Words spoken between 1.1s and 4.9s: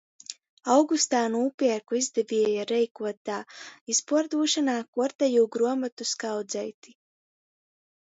nūpierku izdevieja reikuotā izpuordūšonā